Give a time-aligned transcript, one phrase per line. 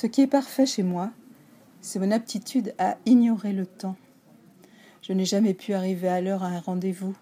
[0.00, 1.10] Ce qui est parfait chez moi,
[1.82, 3.96] c'est mon aptitude à ignorer le temps.
[5.02, 7.14] Je n'ai jamais pu arriver à l'heure à un rendez-vous.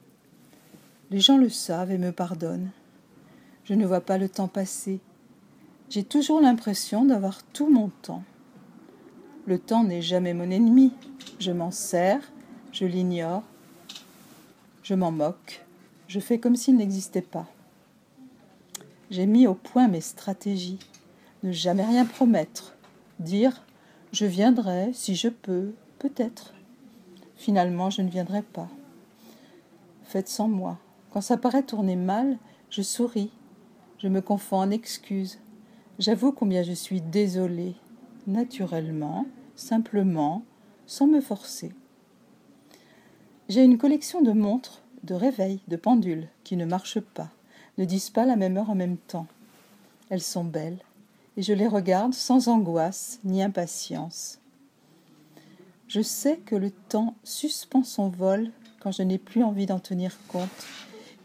[1.10, 2.70] Les gens le savent et me pardonnent.
[3.64, 5.00] Je ne vois pas le temps passer.
[5.90, 8.22] J'ai toujours l'impression d'avoir tout mon temps.
[9.46, 10.92] Le temps n'est jamais mon ennemi.
[11.40, 12.22] Je m'en sers,
[12.70, 13.42] je l'ignore,
[14.84, 15.66] je m'en moque,
[16.06, 17.48] je fais comme s'il n'existait pas.
[19.10, 20.78] J'ai mis au point mes stratégies.
[21.42, 22.76] Ne jamais rien promettre.
[23.20, 23.62] Dire
[24.10, 26.54] je viendrai si je peux, peut-être.
[27.36, 28.68] Finalement, je ne viendrai pas.
[30.04, 30.78] Faites sans moi.
[31.10, 32.38] Quand ça paraît tourner mal,
[32.70, 33.30] je souris.
[33.98, 35.38] Je me confonds en excuses.
[35.98, 37.74] J'avoue combien je suis désolée,
[38.26, 39.26] naturellement,
[39.56, 40.42] simplement,
[40.86, 41.72] sans me forcer.
[43.48, 47.30] J'ai une collection de montres, de réveils, de pendules qui ne marchent pas,
[47.76, 49.26] ne disent pas la même heure en même temps.
[50.08, 50.78] Elles sont belles,
[51.38, 54.40] et je les regarde sans angoisse ni impatience.
[55.86, 60.18] Je sais que le temps suspend son vol quand je n'ai plus envie d'en tenir
[60.26, 60.48] compte,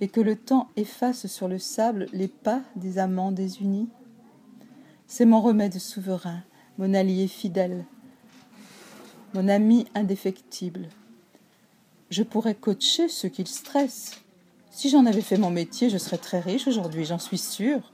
[0.01, 3.89] et que le temps efface sur le sable les pas des amants désunis.
[5.07, 6.43] C'est mon remède souverain,
[6.77, 7.83] mon allié fidèle,
[9.33, 10.89] mon ami indéfectible.
[12.11, 14.21] Je pourrais coacher ceux qui stressent.
[14.69, 17.92] Si j'en avais fait mon métier, je serais très riche aujourd'hui, j'en suis sûre.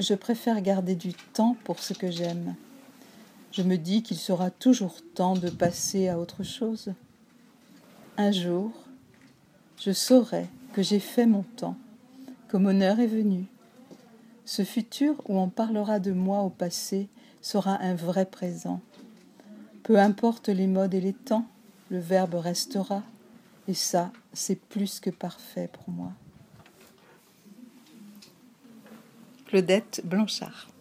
[0.00, 2.56] Je préfère garder du temps pour ce que j'aime.
[3.52, 6.92] Je me dis qu'il sera toujours temps de passer à autre chose.
[8.16, 8.72] Un jour,
[9.80, 11.76] je saurai que j'ai fait mon temps,
[12.48, 13.46] que mon heure est venue.
[14.44, 17.08] Ce futur où on parlera de moi au passé
[17.40, 18.80] sera un vrai présent.
[19.84, 21.46] Peu importe les modes et les temps,
[21.90, 23.04] le verbe restera,
[23.68, 26.12] et ça, c'est plus que parfait pour moi.
[29.54, 30.73] Claudette Blanchard